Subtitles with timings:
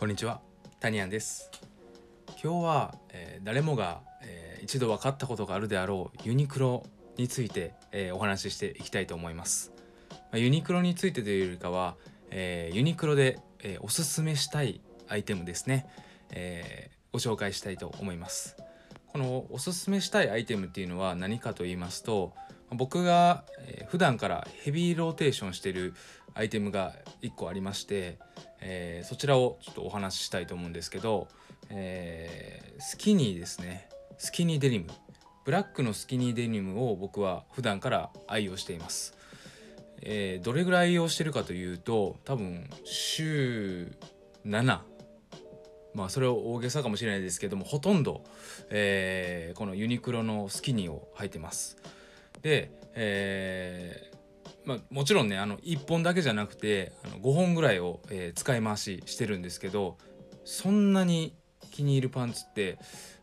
[0.00, 0.40] こんにちは
[0.80, 1.50] タニアンです。
[2.42, 6.84] 今日は、えー、誰もが、えー、一度分かったことがあるであろうユニクロ
[7.18, 9.74] について、えー、お話ししていきたいと思います、
[10.10, 11.96] まあ、ユニクロについてというよりかは、
[12.30, 15.86] えユニクロで、えおすすめしたいアイテムですね、
[16.30, 18.56] えご紹介したいと思います。
[19.08, 22.32] このおすすめしたいアイテムっていうのは何かと言いますと
[22.70, 23.44] 僕が
[23.88, 25.94] 普段からヘビーローテーションしてる
[26.34, 28.18] アイテムが1個ありまして、
[28.60, 31.28] えー、そちらをちょっとお話ししたいと思うんですけど、
[31.70, 33.88] えー、スキニーですね。
[34.18, 34.86] スキニーデニム。
[35.44, 39.16] ブラックのスキニーデニムを僕は普段から愛用しています、
[40.02, 43.90] えー、どれぐらい愛用してるかというと多分週
[44.46, 44.80] 7
[45.92, 48.22] まあそれは大げさかもしれないですけどもほとんど、
[48.68, 51.78] えー、このユニクロのスキニーを履いてます。
[52.42, 54.09] で、え
[54.64, 59.96] まあ、もちろんねあの1本だけじゃなくてあの5本ぐらいを、えー、使い回ししてるんですけど
[60.44, 61.34] そんなに
[61.70, 62.78] 気に入るパンツって、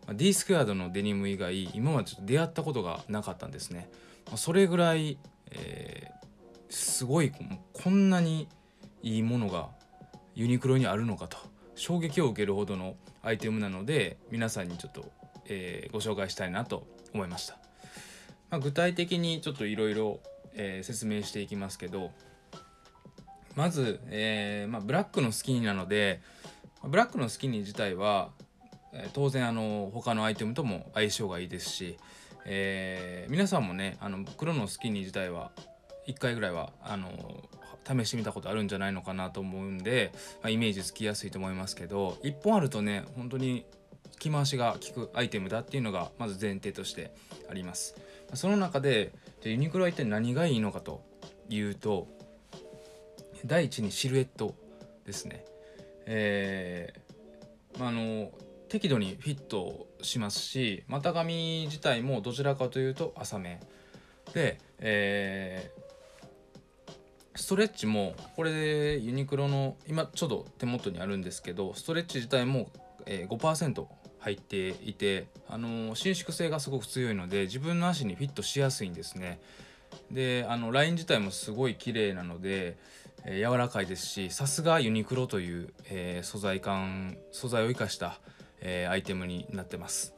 [0.06, 3.90] まあ、D スクエアードのデニム以外今までちょっと出会ったことがなかったんですね。
[4.28, 5.18] まあ、それぐらい、
[5.52, 7.32] えー、すごい
[7.74, 8.48] こんなに
[9.02, 9.70] いいものが
[10.36, 11.38] ユニクロにあるのかと
[11.76, 15.12] 衝撃を受けるほどのアイテムなので皆さんにちょっと、
[15.46, 17.58] えー、ご紹介したいなと思いました。
[18.50, 20.20] まあ、具体的にちょっといろいろ
[20.58, 22.12] えー、説明していきますけど
[23.56, 26.22] まず、えーまあ、ブラックのスキニーなので
[26.84, 28.30] ブラックのスキニー自体は、
[28.94, 31.98] え、当然あの他のアイテムとも相性がいいですし、
[32.46, 35.52] えー、皆さんもねあの黒のスキニー自体は
[36.08, 37.10] 1回ぐらいはあの
[37.84, 40.12] 試してみたことあるんじゃないのかなと思うんで、
[40.44, 43.66] まあ、イメージつきやすいと思いますけど1本あるとね本当に
[44.20, 47.14] 着回しが効くアイテムだっていうのがまず前提として
[47.50, 47.96] あります。
[48.34, 51.04] その中でじゃユニクロは一体何がいいのかと
[51.50, 52.08] いうと
[53.46, 54.56] 第一にシルエット
[55.06, 55.46] ですね。
[56.06, 58.32] えー、まあ、の
[58.70, 63.60] 適度にフィットしますし股上自体もどちらかというと浅め
[64.34, 72.70] で、えー、ストレッチもこれでユニクロの今ちょうど手元にあるんですけどストレッチ自体も、
[73.06, 73.86] え、5%
[74.28, 79.40] 入っていてあの伸縮性がすごく強いので自分の足にフィットしやすいんですね。
[80.12, 82.78] であのライン自体もすごい綺麗なので、
[83.24, 88.20] えー、柔らかいですしさすがユニクロという、えー、素材感素材を生かした、
[88.60, 90.14] えー、アイテムになってます。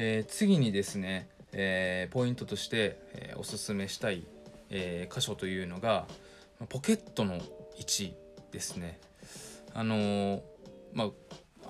[0.00, 4.22] え次にですね、えポイントとして、えおすすめしたい、
[4.70, 6.06] え箇所というのが
[6.68, 8.14] ポケットの位置
[8.52, 9.00] ですね。
[9.74, 10.40] あの
[10.92, 11.10] まあ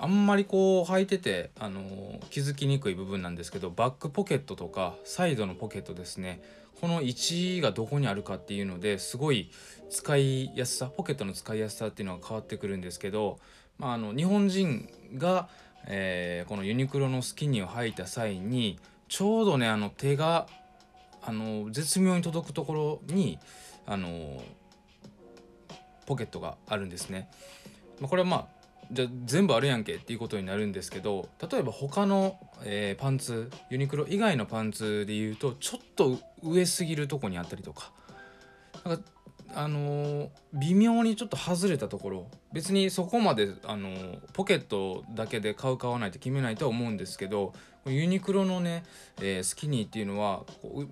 [0.01, 6.41] あんまりこう履いてて、あのー、気づきにくい部分なんですけどバックポケットとかサイドのポケットですね
[6.81, 9.51] この位置がどこにあるかっていうのですごい
[9.91, 13.41] 使いやすさポケットの使いやすさっていうのが変わってくるんですけど、
[13.79, 15.49] まあ、あの日本人が、
[15.87, 18.79] えー、このユニクロのスキニーを履いた際に
[19.09, 20.47] ちょうどねあの手が
[21.23, 23.41] あの絶妙に届くところに
[23.85, 24.41] あの
[26.07, 27.29] ポケットがあるんですね。
[28.01, 28.58] まあ、これはまあ
[28.91, 37.93] じゃ全部あるやんけっていうことになるんですけど例えば他の、えー、パンツユニクロ以外のパンツで言うとちょっと上すぎるとこにあったりとか
[38.85, 39.03] なんか
[39.55, 47.55] あのー、微妙にちょっと外れたところ別にそこまで、あのー、ポケットだけで買う買わないって決めないとは思うんですけど
[47.87, 48.85] ユニクロのね、
[49.21, 50.45] えー、スキニーっていうのは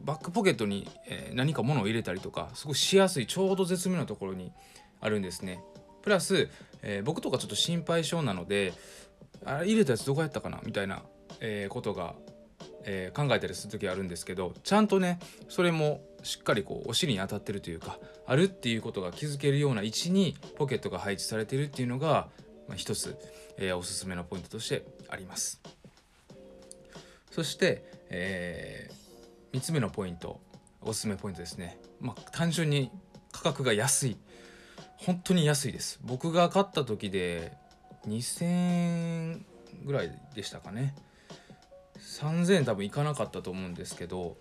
[0.05, 4.51] バックポケットに、え何か物を入れたりとかすごいしやすいちょうど絶妙なところに
[5.01, 5.61] あるんですね。
[6.07, 6.49] プラス、
[6.83, 8.75] えー、僕とかちょっと心配性なので
[9.45, 11.03] あれ入れたやつどこやったかなみたいな、
[11.41, 12.15] えー、ことが、
[12.85, 15.19] えー、考えたりする時あるんですけどちゃんとね
[15.49, 22.29] それもしっかりこうお尻に当たってるというかあるっていうことが気づけるような位置にポケットが配置されてるっていうのが、
[22.69, 23.19] まあ、一つ、
[23.57, 25.61] えー、おすすめのポイントとしてあります。
[27.33, 30.41] そして、えー、3つ目のポイント
[30.83, 31.81] おすすめポイントですね。
[32.01, 32.93] まあ、単純に
[33.33, 34.17] 価格が安い
[34.99, 37.53] 本当に安いです僕が買った時で
[38.09, 39.45] 2000円
[39.85, 40.95] ぐらいでしたかね
[41.99, 44.37] 3000円多分いかなかったと思うんですけど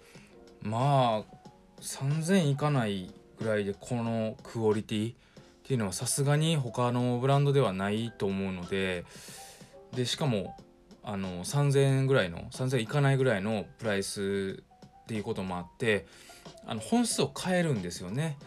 [0.61, 1.45] まあ
[1.81, 5.15] 3000円いかないぐらいでこのクオリティっ
[5.63, 9.05] ていうのはさすがに他のブランドではないと思うので
[9.93, 10.55] でしかも
[11.03, 14.63] あの3000円ぐらいの3000円いかないぐらいのプライス
[15.03, 16.05] っていうこともあって
[16.65, 18.37] あの本数を変えるんですよね。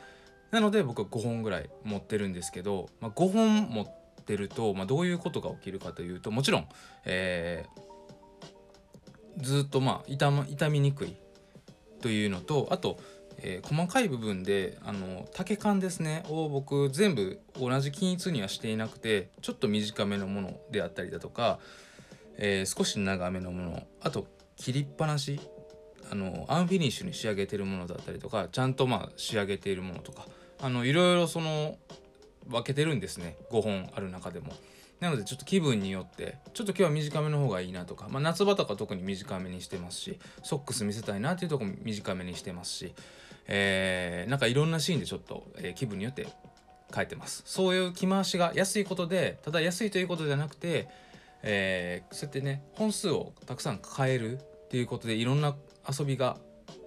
[0.50, 6.68] なので僕は5本ぐらい持ってるんですけど、まあ、5本持ってると、まあ、どういうことが起きるかというともちろん、
[7.04, 11.16] えー、ずっとまあ痛,、ま、痛みにくい
[12.00, 12.98] というのとあと、
[13.38, 21.58] えー、細かい部分であの丈感ですねを僕全部同じ均一にはしていなくてちょっと短めのものであったりだとか、
[22.38, 25.40] えー、少し長めのものあと切りっぱなし
[26.10, 30.26] あの unfinish に仕上げてるものだったりとかちゃんとまあ仕上げているものとか
[30.60, 31.78] あのいろいろその
[32.46, 33.36] 分けてるんですね。
[33.50, 34.52] 5本ある中でも。
[35.00, 42.94] なのでちょっと気分によってちょっと今日は短めの方がいいなとか、まあ、夏場とか特に短めにしてますしソックス見せたいなっていうとこも短めにしてますし、
[43.46, 46.26] えー、なんかいろんなシーンでちょっと、えー、気分によって
[46.92, 47.42] 変えてます。
[47.46, 50.88] そういう着回しが安いことでただ安いということじゃなくて、
[51.42, 55.54] えー、そうやってね本数をたくさん変えるっていうことでいろんな
[55.88, 56.38] 遊びが、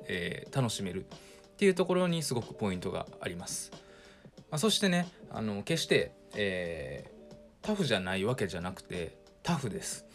[0.07, 1.06] えー、楽しめる。
[1.62, 3.72] っていうところにすごくポイントがあります。
[4.50, 10.08] まあ、そしてねあの決して、えー、タフじゃないわけじゃなくてタフです。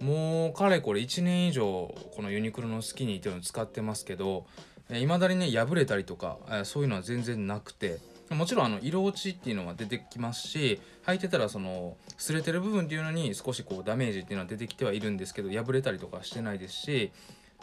[0.00, 4.46] もうかれこれ1年以上このユニクロのスキニーっていうのを使ってますけど
[4.90, 7.98] いまだにね破れたりとかそういうのは全然なくて
[8.30, 17.12] もちろんあの色落ちっていうのは出てきますし履いてたらその擦れてる部分っていうのに少しこうダメージっていうのは出てきてはいるんですけど破れたりとかしてないですし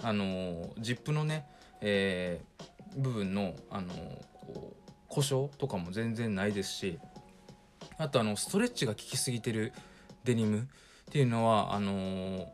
[0.04, 1.48] あのジップのね、
[1.82, 3.94] えー、部分のあの
[4.34, 7.00] こう故障とかも全然ないですし
[7.98, 9.74] あとあのストレッチが効きすぎてる
[10.24, 12.52] デニムっていうのはあの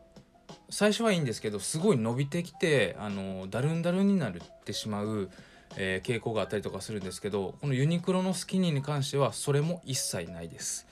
[0.70, 4.34] 最初はいいんですけどすごい伸びてきてあのダルンダルンになっ
[4.64, 5.30] てしまう、
[5.78, 10.88] えー、傾向があったりとかするんですけどこのユニクロのスキニーに関してはそれも一切ないです。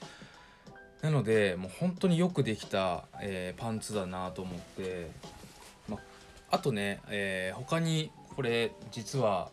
[1.02, 5.10] なのでもう本当によくできた、えー、パンツだなと思って、
[5.86, 5.98] ま
[6.50, 9.50] あとね、えー、他にこれ実は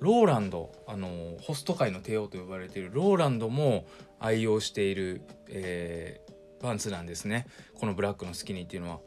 [0.00, 3.86] ローランドあのホスト界の帝王と呼ばれているローランドも
[4.18, 7.46] 愛用している、えー、パンツなんですね
[7.78, 9.00] このブラックのスキニーっていうのは。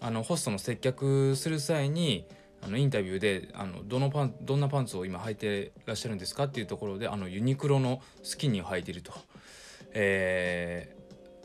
[0.00, 2.24] あのホストの接客する際に
[2.62, 6.44] あのインタビューであのどのパンどんなパンツを今履いてらっしゃるんですか？
[6.44, 9.12] っていうところであのユニクロのスキニーを履いていると。
[9.92, 10.94] え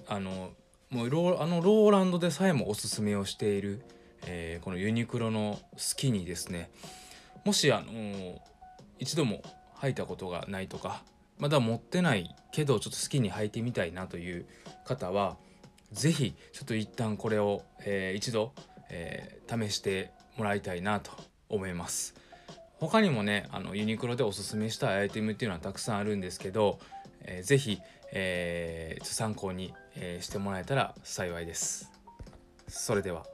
[0.06, 0.52] ー、あの
[0.92, 3.82] もうロあのローランドでさえもおすすめをしている、
[4.28, 6.70] えー、このユニクロのスキニーですね。
[7.46, 8.42] もしあの
[9.00, 9.42] 一度も
[9.80, 11.04] 履いたことがないとか
[11.38, 14.46] まだ持ってないけどちょっと好きに履いてみたいなという
[14.86, 15.36] 方は
[15.92, 18.54] 是非ちょっと一旦これを、えー、一度、
[18.90, 21.12] えー、試してもらいたいなと
[21.50, 22.16] 思います。
[22.80, 26.80] 他にもねあのユニクロでおすすめしたアイテムっていうのはたくさんあるんですけど、
[27.22, 27.80] えー、ぜひ、
[28.12, 31.92] えー、参考に、え、してもらえたら幸いです。
[32.68, 33.33] それでは。